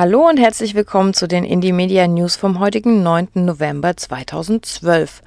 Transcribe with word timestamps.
Hallo 0.00 0.26
und 0.26 0.38
herzlich 0.38 0.74
willkommen 0.74 1.12
zu 1.12 1.28
den 1.28 1.44
Indie 1.44 1.72
Media 1.72 2.08
News 2.08 2.34
vom 2.34 2.58
heutigen 2.58 3.02
9. 3.02 3.28
November 3.34 3.98
2012. 3.98 5.20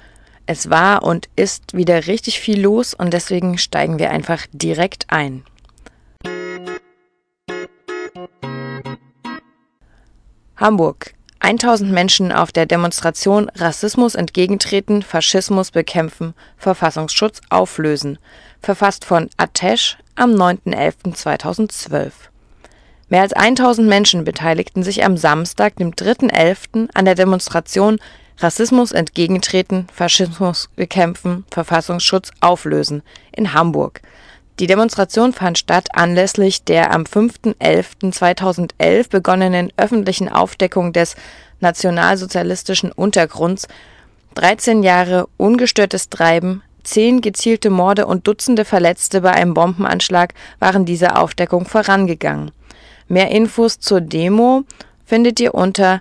Es 0.46 0.68
war 0.68 1.04
und 1.04 1.28
ist 1.36 1.76
wieder 1.76 2.08
richtig 2.08 2.40
viel 2.40 2.60
los 2.60 2.92
und 2.92 3.12
deswegen 3.12 3.56
steigen 3.56 4.00
wir 4.00 4.10
einfach 4.10 4.48
direkt 4.50 5.06
ein. 5.10 5.44
Hamburg. 10.56 11.14
1000 11.38 11.92
Menschen 11.92 12.32
auf 12.32 12.50
der 12.50 12.66
Demonstration 12.66 13.52
Rassismus 13.54 14.16
entgegentreten, 14.16 15.02
Faschismus 15.02 15.70
bekämpfen, 15.70 16.34
Verfassungsschutz 16.56 17.40
auflösen. 17.48 18.18
Verfasst 18.60 19.04
von 19.04 19.30
Atesh 19.36 19.98
am 20.16 20.32
9.11.2012. 20.32 22.33
Mehr 23.08 23.22
als 23.22 23.32
1000 23.32 23.88
Menschen 23.88 24.24
beteiligten 24.24 24.82
sich 24.82 25.04
am 25.04 25.16
Samstag, 25.16 25.76
dem 25.76 25.92
3.11., 25.92 26.88
an 26.94 27.04
der 27.04 27.14
Demonstration 27.14 28.00
Rassismus 28.38 28.90
entgegentreten, 28.92 29.86
Faschismus 29.92 30.70
bekämpfen, 30.74 31.44
Verfassungsschutz 31.50 32.30
auflösen 32.40 33.02
in 33.32 33.52
Hamburg. 33.52 34.00
Die 34.58 34.66
Demonstration 34.66 35.32
fand 35.32 35.58
statt 35.58 35.88
anlässlich 35.92 36.64
der 36.64 36.92
am 36.92 37.02
5.11.2011 37.02 39.10
begonnenen 39.10 39.72
öffentlichen 39.76 40.28
Aufdeckung 40.28 40.92
des 40.92 41.14
nationalsozialistischen 41.60 42.90
Untergrunds, 42.92 43.68
13 44.34 44.82
Jahre 44.82 45.28
ungestörtes 45.36 46.08
Treiben, 46.08 46.62
zehn 46.82 47.20
gezielte 47.20 47.70
Morde 47.70 48.06
und 48.06 48.26
Dutzende 48.26 48.64
Verletzte 48.64 49.20
bei 49.20 49.30
einem 49.32 49.54
Bombenanschlag 49.54 50.34
waren 50.58 50.84
dieser 50.84 51.20
Aufdeckung 51.20 51.66
vorangegangen. 51.66 52.50
Mehr 53.08 53.30
Infos 53.30 53.80
zur 53.80 54.00
Demo 54.00 54.62
findet 55.04 55.40
ihr 55.40 55.54
unter 55.54 56.00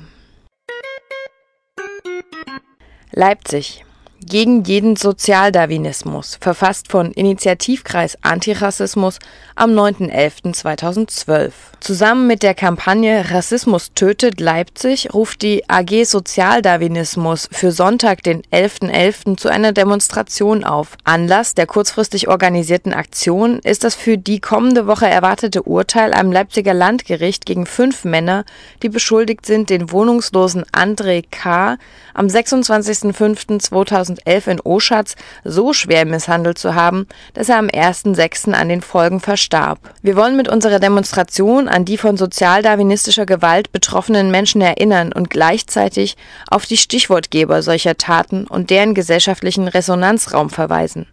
Leipzig 3.13 3.86
gegen 4.25 4.65
jeden 4.65 4.97
Sozialdarwinismus, 4.97 6.39
verfasst 6.41 6.89
von 6.89 7.13
Initiativkreis 7.13 8.19
Antirassismus 8.23 9.19
am 9.55 9.71
9.11.2012. 9.73 11.51
Zusammen 11.81 12.27
mit 12.27 12.43
der 12.43 12.55
Kampagne 12.55 13.31
Rassismus 13.31 13.93
tötet 13.95 14.41
Leipzig 14.41 15.15
ruft 15.15 15.43
die 15.43 15.69
AG 15.69 16.05
Sozialdarwinismus 16.05 17.49
für 17.53 17.71
Sonntag, 17.71 18.23
den 18.23 18.43
11.11. 18.43 18.91
.11. 18.91 19.37
zu 19.37 19.49
einer 19.49 19.73
Demonstration 19.73 20.65
auf. 20.65 20.97
Anlass 21.05 21.55
der 21.55 21.67
kurzfristig 21.67 22.29
organisierten 22.29 22.93
Aktion 22.93 23.61
ist 23.61 23.85
das 23.85 23.95
für 23.95 24.19
die 24.19 24.41
kommende 24.41 24.87
Woche 24.87 25.07
erwartete 25.07 25.63
Urteil 25.63 26.15
am 26.15 26.33
Leipziger 26.33 26.75
Landgericht 26.75 27.47
gegen 27.47 27.67
fünf 27.67 28.05
Männer, 28.05 28.45
die 28.83 28.89
beschuldigt 28.89 29.47
sind, 29.47 29.71
den 29.71 29.93
wohnungslosen 29.93 30.65
André 30.73 31.25
K. 31.31 31.77
am 32.17 32.27
26.05.2012 32.27 33.97
2011 33.97 34.47
in 34.47 34.61
Oschatz 34.61 35.17
so 35.45 35.73
schwer 35.73 36.05
misshandelt 36.05 36.59
zu 36.59 36.75
haben, 36.75 37.07
dass 37.35 37.49
er 37.49 37.59
am 37.59 37.67
1.6. 37.67 38.53
an 38.53 38.69
den 38.69 38.81
Folgen 38.81 39.21
verstarb. 39.21 39.79
Wir 40.03 40.17
wollen 40.17 40.37
mit 40.37 40.49
unserer 40.49 40.79
Demonstration 40.79 41.69
an 41.69 41.85
die 41.85 41.99
von 41.99 42.17
sozialdarwinistischer 42.17 43.27
Gewalt 43.27 43.73
betroffenen 43.73 44.31
Menschen 44.31 44.61
erinnern 44.61 45.13
und 45.13 45.31
gleichzeitig 45.31 46.17
auf 46.49 46.67
die 46.67 46.77
Stichwortgeber 46.77 47.63
solcher 47.63 47.97
Taten 47.97 48.47
und 48.47 48.71
deren 48.71 48.95
gesellschaftlichen 48.95 49.69
Resonanzraum 49.69 50.51
verweisen. 50.51 51.07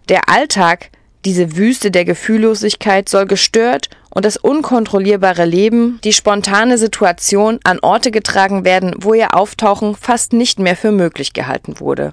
der 0.08 0.28
Alltag, 0.28 0.90
diese 1.24 1.56
Wüste 1.56 1.92
der 1.92 2.04
Gefühllosigkeit 2.04 3.08
soll 3.08 3.26
gestört 3.26 3.88
und 4.14 4.24
das 4.24 4.36
unkontrollierbare 4.36 5.44
Leben, 5.44 6.00
die 6.04 6.12
spontane 6.12 6.78
Situation 6.78 7.58
an 7.64 7.78
Orte 7.80 8.10
getragen 8.10 8.64
werden, 8.64 8.94
wo 8.98 9.14
ihr 9.14 9.34
Auftauchen 9.34 9.96
fast 9.96 10.32
nicht 10.32 10.58
mehr 10.58 10.76
für 10.76 10.92
möglich 10.92 11.32
gehalten 11.32 11.80
wurde. 11.80 12.12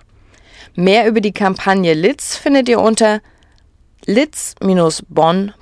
Mehr 0.75 1.07
über 1.07 1.19
die 1.19 1.33
Kampagne 1.33 1.93
Litz 1.93 2.37
findet 2.37 2.69
ihr 2.69 2.79
unter 2.79 3.21
litz-bonn.tk. 4.05 5.53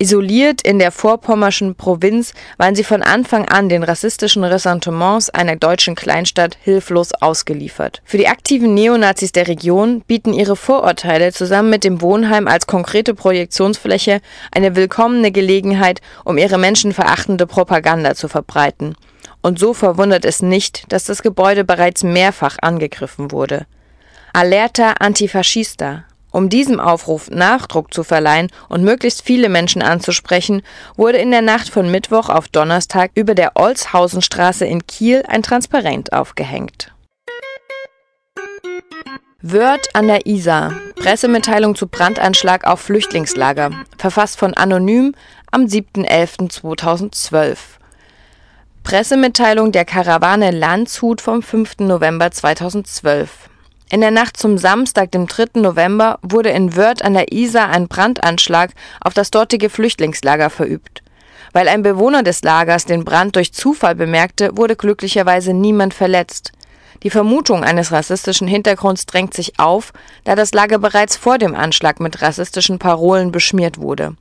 Isoliert 0.03 0.63
in 0.63 0.79
der 0.79 0.93
vorpommerschen 0.93 1.75
Provinz 1.75 2.33
waren 2.57 2.75
sie 2.75 2.85
von 2.85 3.03
Anfang 3.03 3.47
an 3.47 3.69
den 3.69 3.83
rassistischen 3.83 4.45
Ressentiments 4.45 5.29
einer 5.29 5.57
deutschen 5.57 5.95
Kleinstadt 5.95 6.57
hilflos 6.63 7.13
ausgeliefert. 7.13 8.01
Für 8.07 8.17
die 8.17 8.27
aktiven 8.27 8.73
Neonazis 8.73 9.33
der 9.33 9.47
Region 9.47 10.01
bieten 10.01 10.33
ihre 10.33 10.57
Vorurteile 10.57 11.35
zusammen 11.35 11.69
mit 11.69 11.85
dem 11.85 12.01
Wohnheim 12.01 12.49
als 12.49 12.67
konkrete 12.67 13.13
Projektionsfläche 13.13 14.23
eine 14.51 14.75
willkommene 14.75 15.33
Gelegenheit, 15.33 16.01
um 16.25 16.39
ihre 16.39 16.57
menschenverachtende 16.57 17.47
Propaganda 17.47 18.15
zu 18.15 18.29
verbreiten. 18.29 18.95
Und 19.43 19.59
so 19.59 19.75
verwundert 19.75 20.25
es 20.25 20.41
nicht, 20.41 20.91
dass 20.91 21.05
das 21.05 21.23
Gebäude 21.23 21.63
bereits 21.63 22.05
mehrfach 22.05 22.57
angegriffen 22.63 23.33
wurde. 23.33 23.67
Alerta 24.33 24.93
Antifaschista 24.93 26.05
um 26.31 26.49
diesem 26.49 26.81
Aufruf 26.81 27.31
Nachdruck 27.31 27.93
zu 27.93 28.05
verleihen 28.05 28.49
und 28.69 28.83
möglichst 28.83 29.23
viele 29.23 29.49
Menschen 29.49 29.83
anzusprechen, 29.83 30.63
wurde 30.97 31.19
in 31.19 31.31
der 31.31 31.43
Nacht 31.43 31.69
von 31.69 31.91
Mittwoch 31.91 32.29
auf 32.29 32.49
Donnerstag 32.49 33.11
über 33.15 33.35
der 33.35 33.53
Olshausenstraße 33.57 34.65
in 34.65 34.87
Kiel 34.87 35.25
ein 35.29 35.43
Transparent 35.43 36.13
aufgehängt. 36.13 36.93
Wörth 39.43 39.89
an 39.95 40.07
der 40.07 40.27
Isar. 40.27 40.75
Pressemitteilung 40.97 41.75
zu 41.75 41.87
Brandanschlag 41.87 42.67
auf 42.67 42.81
Flüchtlingslager. 42.81 43.71
Verfasst 43.97 44.39
von 44.39 44.53
Anonym 44.53 45.15
am 45.51 45.65
7.11.2012. 45.65 47.57
Pressemitteilung 48.83 49.73
der 49.73 49.85
Karawane 49.85 50.51
Landshut 50.51 51.21
vom 51.21 51.43
5. 51.43 51.79
November 51.81 52.31
2012. 52.31 53.50
In 53.93 54.01
der 54.01 54.13
Nacht 54.13 54.37
zum 54.37 54.57
Samstag, 54.57 55.11
dem 55.11 55.27
3. 55.27 55.61
November, 55.61 56.21
wurde 56.23 56.51
in 56.51 56.77
Wörth 56.77 57.03
an 57.03 57.15
der 57.15 57.33
Isar 57.33 57.71
ein 57.71 57.89
Brandanschlag 57.89 58.71
auf 59.01 59.15
das 59.15 59.33
dortige 59.33 59.69
Flüchtlingslager 59.69 60.49
verübt. 60.49 61.03
Weil 61.53 61.67
ein 61.67 61.83
Bewohner 61.83 62.23
des 62.23 62.43
Lagers 62.43 62.85
den 62.85 63.05
Brand 63.05 63.35
durch 63.35 63.53
Zufall 63.53 63.97
bemerkte, 63.97 64.57
wurde 64.57 64.77
glücklicherweise 64.77 65.55
niemand 65.55 65.93
verletzt. 65.93 66.53
Die 67.03 67.11
Vermutung 67.11 67.65
eines 67.65 67.91
rassistischen 67.91 68.47
Hintergrunds 68.47 69.07
drängt 69.07 69.35
sich 69.35 69.59
auf, 69.59 69.93
da 70.23 70.37
das 70.37 70.55
Lager 70.55 70.79
bereits 70.79 71.17
vor 71.17 71.39
dem 71.39 71.57
Anschlag 71.57 71.99
mit 71.99 72.23
rassistischen 72.23 72.79
Parolen 72.79 73.33
beschmiert 73.33 73.79
wurde. 73.79 74.15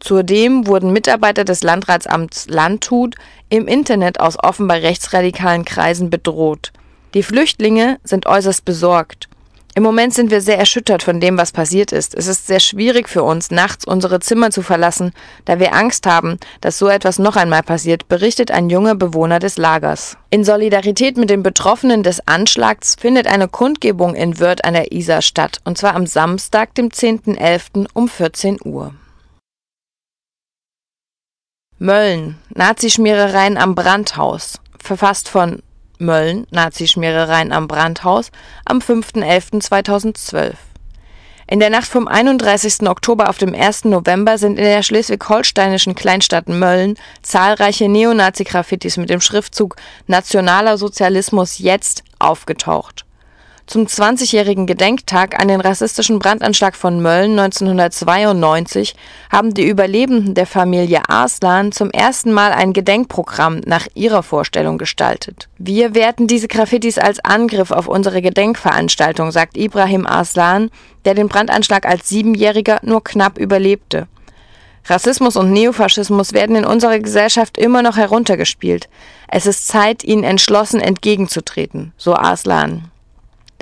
Zudem 0.00 0.66
wurden 0.66 0.92
Mitarbeiter 0.92 1.44
des 1.44 1.62
Landratsamts 1.62 2.48
Landshut 2.48 3.14
im 3.48 3.68
Internet 3.68 4.18
aus 4.18 4.36
offenbar 4.42 4.78
rechtsradikalen 4.78 5.64
Kreisen 5.64 6.10
bedroht. 6.10 6.72
Die 7.14 7.22
Flüchtlinge 7.22 8.00
sind 8.02 8.26
äußerst 8.26 8.64
besorgt. 8.64 9.28
Im 9.76 9.82
Moment 9.82 10.14
sind 10.14 10.30
wir 10.30 10.40
sehr 10.40 10.58
erschüttert 10.58 11.02
von 11.02 11.20
dem, 11.20 11.36
was 11.36 11.50
passiert 11.50 11.90
ist. 11.90 12.14
Es 12.14 12.28
ist 12.28 12.46
sehr 12.46 12.60
schwierig 12.60 13.08
für 13.08 13.24
uns, 13.24 13.50
nachts 13.50 13.84
unsere 13.84 14.20
Zimmer 14.20 14.50
zu 14.50 14.62
verlassen, 14.62 15.12
da 15.46 15.58
wir 15.58 15.74
Angst 15.74 16.06
haben, 16.06 16.38
dass 16.60 16.78
so 16.78 16.86
etwas 16.86 17.18
noch 17.18 17.34
einmal 17.34 17.64
passiert, 17.64 18.08
berichtet 18.08 18.52
ein 18.52 18.70
junger 18.70 18.94
Bewohner 18.94 19.40
des 19.40 19.56
Lagers. 19.56 20.16
In 20.30 20.44
Solidarität 20.44 21.16
mit 21.16 21.28
den 21.28 21.42
Betroffenen 21.42 22.04
des 22.04 22.26
Anschlags 22.28 22.94
findet 22.94 23.26
eine 23.26 23.48
Kundgebung 23.48 24.14
in 24.14 24.38
Wörth 24.38 24.64
an 24.64 24.74
der 24.74 24.92
Isar 24.92 25.22
statt, 25.22 25.60
und 25.64 25.76
zwar 25.76 25.96
am 25.96 26.06
Samstag, 26.06 26.74
dem 26.76 26.90
10.11. 26.90 27.88
um 27.94 28.08
14 28.08 28.58
Uhr. 28.64 28.94
Mölln, 31.78 32.38
Nazischmierereien 32.50 33.56
am 33.56 33.74
Brandhaus, 33.74 34.60
verfasst 34.78 35.28
von 35.28 35.62
Mölln 35.98 36.46
Nazischmierereien 36.50 37.52
am 37.52 37.68
Brandhaus 37.68 38.30
am 38.64 38.78
5.11.2012. 38.78 40.54
In 41.46 41.60
der 41.60 41.70
Nacht 41.70 41.88
vom 41.88 42.08
31. 42.08 42.88
Oktober 42.88 43.28
auf 43.28 43.36
dem 43.36 43.54
1. 43.54 43.84
November 43.84 44.38
sind 44.38 44.58
in 44.58 44.64
der 44.64 44.82
schleswig-holsteinischen 44.82 45.94
Kleinstadt 45.94 46.48
Mölln 46.48 46.96
zahlreiche 47.22 47.88
Neonazi-Graffitis 47.88 48.96
mit 48.96 49.10
dem 49.10 49.20
Schriftzug 49.20 49.76
Nationaler 50.06 50.78
Sozialismus 50.78 51.58
jetzt 51.58 52.02
aufgetaucht 52.18 53.04
zum 53.66 53.86
20-jährigen 53.86 54.66
Gedenktag 54.66 55.40
an 55.40 55.48
den 55.48 55.60
rassistischen 55.60 56.18
Brandanschlag 56.18 56.76
von 56.76 57.00
Mölln 57.00 57.38
1992 57.38 58.94
haben 59.30 59.54
die 59.54 59.66
Überlebenden 59.66 60.34
der 60.34 60.46
Familie 60.46 61.08
Arslan 61.08 61.72
zum 61.72 61.90
ersten 61.90 62.32
Mal 62.32 62.52
ein 62.52 62.74
Gedenkprogramm 62.74 63.60
nach 63.64 63.86
ihrer 63.94 64.22
Vorstellung 64.22 64.76
gestaltet. 64.76 65.48
Wir 65.56 65.94
werten 65.94 66.26
diese 66.26 66.48
Graffitis 66.48 66.98
als 66.98 67.24
Angriff 67.24 67.70
auf 67.70 67.88
unsere 67.88 68.20
Gedenkveranstaltung, 68.20 69.30
sagt 69.30 69.56
Ibrahim 69.56 70.06
Arslan, 70.06 70.70
der 71.06 71.14
den 71.14 71.28
Brandanschlag 71.28 71.86
als 71.86 72.08
Siebenjähriger 72.08 72.80
nur 72.82 73.02
knapp 73.02 73.38
überlebte. 73.38 74.08
Rassismus 74.86 75.36
und 75.36 75.50
Neofaschismus 75.52 76.34
werden 76.34 76.56
in 76.56 76.66
unserer 76.66 76.98
Gesellschaft 76.98 77.56
immer 77.56 77.80
noch 77.80 77.96
heruntergespielt. 77.96 78.90
Es 79.28 79.46
ist 79.46 79.66
Zeit, 79.66 80.04
ihnen 80.04 80.24
entschlossen 80.24 80.80
entgegenzutreten, 80.80 81.94
so 81.96 82.14
Arslan. 82.14 82.90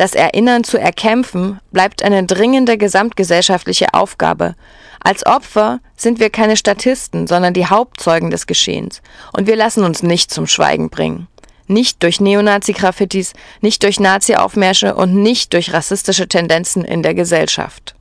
Das 0.02 0.16
Erinnern 0.16 0.64
zu 0.64 0.78
erkämpfen 0.78 1.60
bleibt 1.70 2.02
eine 2.02 2.24
dringende 2.26 2.76
gesamtgesellschaftliche 2.76 3.94
Aufgabe. 3.94 4.56
Als 4.98 5.24
Opfer 5.24 5.78
sind 5.96 6.18
wir 6.18 6.28
keine 6.28 6.56
Statisten, 6.56 7.28
sondern 7.28 7.54
die 7.54 7.66
Hauptzeugen 7.66 8.28
des 8.28 8.48
Geschehens. 8.48 9.00
Und 9.32 9.46
wir 9.46 9.54
lassen 9.54 9.84
uns 9.84 10.02
nicht 10.02 10.32
zum 10.32 10.48
Schweigen 10.48 10.90
bringen. 10.90 11.28
Nicht 11.68 12.02
durch 12.02 12.20
Neonazi-Graffitis, 12.20 13.34
nicht 13.60 13.84
durch 13.84 14.00
Nazi-Aufmärsche 14.00 14.96
und 14.96 15.14
nicht 15.14 15.52
durch 15.52 15.72
rassistische 15.72 16.26
Tendenzen 16.26 16.84
in 16.84 17.04
der 17.04 17.14
Gesellschaft. 17.14 17.94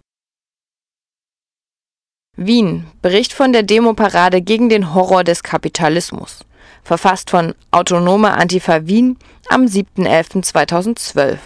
Wien. 2.35 2.87
Bericht 3.03 3.31
von 3.31 3.53
der 3.53 3.61
Demoparade 3.61 4.41
gegen 4.41 4.69
den 4.69 4.95
Horror 4.95 5.23
des 5.23 5.43
Kapitalismus. 5.43 6.39
Verfasst 6.83 7.29
von 7.29 7.53
Autonome 7.69 8.31
Antifa 8.31 8.87
Wien 8.87 9.19
am 9.49 9.65
7.11.2012. 9.65 11.37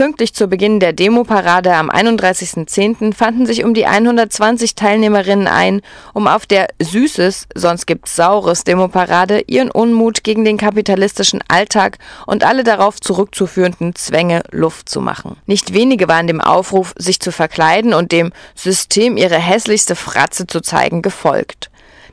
Pünktlich 0.00 0.32
zu 0.32 0.48
Beginn 0.48 0.80
der 0.80 0.94
Demoparade 0.94 1.74
am 1.74 1.90
31.10. 1.90 3.12
fanden 3.12 3.44
sich 3.44 3.64
um 3.64 3.74
die 3.74 3.84
120 3.84 4.74
Teilnehmerinnen 4.74 5.46
ein, 5.46 5.82
um 6.14 6.26
auf 6.26 6.46
der 6.46 6.68
Süßes, 6.80 7.48
sonst 7.54 7.84
gibt's 7.84 8.16
Saures 8.16 8.64
Demoparade 8.64 9.42
ihren 9.46 9.70
Unmut 9.70 10.24
gegen 10.24 10.46
den 10.46 10.56
kapitalistischen 10.56 11.40
Alltag 11.48 11.98
und 12.24 12.44
alle 12.44 12.64
darauf 12.64 12.98
zurückzuführenden 12.98 13.94
Zwänge 13.94 14.42
Luft 14.50 14.88
zu 14.88 15.02
machen. 15.02 15.36
Nicht 15.44 15.74
wenige 15.74 16.08
waren 16.08 16.26
dem 16.26 16.40
Aufruf, 16.40 16.94
sich 16.96 17.20
zu 17.20 17.30
verkleiden 17.30 17.92
und 17.92 18.10
dem 18.10 18.32
System 18.54 19.18
ihre 19.18 19.38
hässlichste 19.38 19.96
Fratze 19.96 20.46
zu 20.46 20.62
zeigen, 20.62 21.02
gefolgt. 21.02 21.69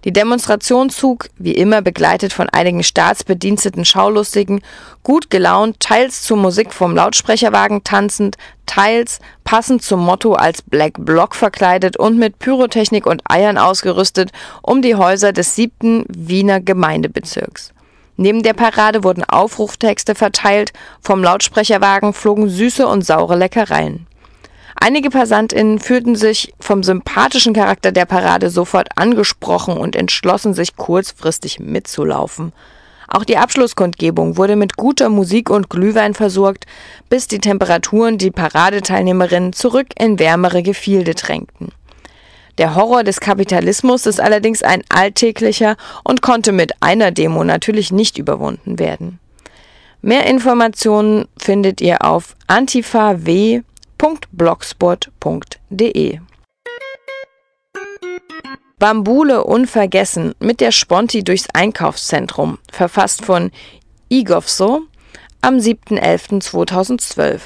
Die 0.07 0.13
Demonstration 0.13 0.89
zog, 0.89 1.27
wie 1.37 1.51
immer 1.51 1.81
begleitet 1.81 2.31
von 2.31 2.47
einigen 2.47 2.81
staatsbediensteten 2.81 3.83
Schaulustigen, 3.83 4.61
gut 5.03 5.29
gelaunt, 5.29 5.81
teils 5.81 6.21
zur 6.21 6.37
Musik 6.37 6.73
vom 6.73 6.95
Lautsprecherwagen 6.95 7.83
tanzend, 7.83 8.37
teils 8.65 9.19
passend 9.43 9.83
zum 9.83 9.99
Motto 9.99 10.31
als 10.31 10.61
Black 10.61 10.93
Block 10.97 11.35
verkleidet 11.35 11.97
und 11.97 12.17
mit 12.17 12.39
Pyrotechnik 12.39 13.05
und 13.05 13.21
Eiern 13.29 13.57
ausgerüstet, 13.57 14.31
um 14.61 14.81
die 14.81 14.95
Häuser 14.95 15.33
des 15.33 15.55
siebten 15.55 16.05
Wiener 16.07 16.61
Gemeindebezirks. 16.61 17.73
Neben 18.15 18.43
der 18.43 18.53
Parade 18.53 19.03
wurden 19.03 19.25
Aufruftexte 19.25 20.15
verteilt, 20.15 20.71
vom 21.01 21.21
Lautsprecherwagen 21.21 22.13
flogen 22.13 22.47
süße 22.47 22.87
und 22.87 23.05
saure 23.05 23.35
Leckereien. 23.35 24.06
Einige 24.79 25.09
PassantInnen 25.09 25.79
fühlten 25.79 26.15
sich 26.15 26.53
vom 26.59 26.83
sympathischen 26.83 27.53
Charakter 27.53 27.91
der 27.91 28.05
Parade 28.05 28.49
sofort 28.51 28.89
angesprochen 28.95 29.75
und 29.75 29.95
entschlossen 29.95 30.53
sich 30.53 30.75
kurzfristig 30.75 31.59
mitzulaufen. 31.59 32.53
Auch 33.07 33.23
die 33.23 33.37
Abschlusskundgebung 33.37 34.37
wurde 34.37 34.55
mit 34.55 34.77
guter 34.77 35.09
Musik 35.09 35.49
und 35.49 35.69
Glühwein 35.69 36.13
versorgt, 36.13 36.65
bis 37.09 37.27
die 37.27 37.39
Temperaturen 37.39 38.17
die 38.17 38.31
Paradeteilnehmerinnen 38.31 39.53
zurück 39.53 39.87
in 39.97 40.19
wärmere 40.19 40.61
Gefilde 40.61 41.15
drängten. 41.15 41.69
Der 42.59 42.75
Horror 42.75 43.03
des 43.03 43.19
Kapitalismus 43.19 44.05
ist 44.05 44.19
allerdings 44.19 44.61
ein 44.61 44.83
alltäglicher 44.89 45.75
und 46.03 46.21
konnte 46.21 46.51
mit 46.51 46.73
einer 46.81 47.11
Demo 47.11 47.43
natürlich 47.43 47.91
nicht 47.91 48.17
überwunden 48.17 48.77
werden. 48.77 49.19
Mehr 50.01 50.25
Informationen 50.27 51.27
findet 51.37 51.81
ihr 51.81 52.05
auf 52.05 52.35
antifa.w 52.47 53.61
www.blogspot.de 53.99 56.19
Bambule 58.79 59.43
unvergessen 59.43 60.35
mit 60.39 60.61
der 60.61 60.71
Sponti 60.71 61.23
durchs 61.23 61.47
Einkaufszentrum, 61.51 62.59
verfasst 62.71 63.25
von 63.25 63.51
Igovso 64.07 64.83
am 65.41 65.55
7.11.2012. 65.55 67.39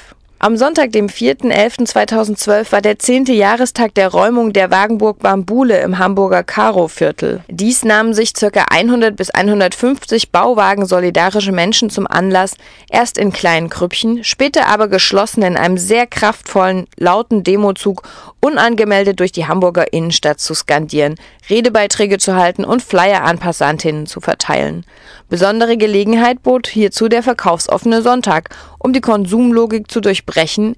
Am 0.43 0.57
Sonntag, 0.57 0.91
dem 0.91 1.05
4.11.2012, 1.05 2.71
war 2.71 2.81
der 2.81 2.97
zehnte 2.97 3.31
Jahrestag 3.31 3.93
der 3.93 4.07
Räumung 4.07 4.53
der 4.53 4.71
Wagenburg 4.71 5.19
Bambule 5.19 5.79
im 5.81 5.99
Hamburger 5.99 6.41
Karo-Viertel. 6.41 7.43
Dies 7.47 7.85
nahmen 7.85 8.15
sich 8.15 8.33
ca. 8.33 8.49
100 8.71 9.15
bis 9.15 9.29
150 9.29 10.31
Bauwagen-solidarische 10.31 11.51
Menschen 11.51 11.91
zum 11.91 12.07
Anlass, 12.07 12.55
erst 12.89 13.19
in 13.19 13.31
kleinen 13.31 13.69
Krüppchen, 13.69 14.23
später 14.23 14.65
aber 14.65 14.87
geschlossen 14.87 15.43
in 15.43 15.57
einem 15.57 15.77
sehr 15.77 16.07
kraftvollen, 16.07 16.87
lauten 16.97 17.43
Demozug 17.43 18.01
unangemeldet 18.39 19.19
durch 19.19 19.31
die 19.31 19.45
Hamburger 19.45 19.93
Innenstadt 19.93 20.39
zu 20.39 20.55
skandieren, 20.55 21.19
Redebeiträge 21.51 22.17
zu 22.17 22.35
halten 22.35 22.65
und 22.65 22.81
Flyer 22.81 23.23
an 23.25 23.37
Passantinnen 23.37 24.07
zu 24.07 24.21
verteilen. 24.21 24.87
Besondere 25.29 25.77
Gelegenheit 25.77 26.41
bot 26.41 26.65
hierzu 26.65 27.09
der 27.09 27.21
verkaufsoffene 27.21 28.01
Sonntag, 28.01 28.49
um 28.79 28.91
die 28.91 29.01
Konsumlogik 29.01 29.91
zu 29.91 30.01
durchbrechen, 30.01 30.30